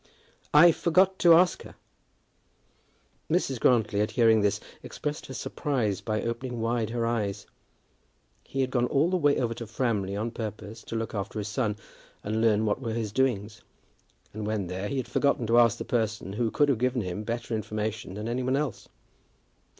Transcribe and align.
"I 0.51 0.71
forgot 0.71 1.19
to 1.19 1.35
ask 1.35 1.61
her." 1.61 1.75
Mrs. 3.29 3.59
Grantly, 3.59 4.01
at 4.01 4.09
hearing 4.09 4.41
this, 4.41 4.59
expressed 4.81 5.27
her 5.27 5.33
surprise 5.35 6.01
by 6.01 6.23
opening 6.23 6.59
wide 6.59 6.89
her 6.89 7.05
eyes. 7.05 7.45
He 8.43 8.61
had 8.61 8.71
gone 8.71 8.87
all 8.87 9.11
the 9.11 9.17
way 9.17 9.37
over 9.39 9.53
to 9.53 9.67
Framley 9.67 10.15
on 10.15 10.31
purpose 10.31 10.81
to 10.85 10.95
look 10.95 11.13
after 11.13 11.37
his 11.37 11.49
son, 11.49 11.75
and 12.23 12.41
learn 12.41 12.65
what 12.65 12.81
were 12.81 12.93
his 12.93 13.11
doings, 13.11 13.61
and 14.33 14.47
when 14.47 14.65
there 14.65 14.87
he 14.87 14.97
had 14.97 15.07
forgotten 15.07 15.45
to 15.45 15.59
ask 15.59 15.77
the 15.77 15.85
person 15.85 16.33
who 16.33 16.49
could 16.49 16.69
have 16.69 16.79
given 16.79 17.01
him 17.03 17.21
better 17.23 17.53
information 17.55 18.15
than 18.15 18.27
any 18.27 18.41
one 18.41 18.55
else! 18.55 18.89